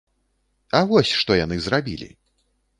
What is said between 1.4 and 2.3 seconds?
яны зрабілі!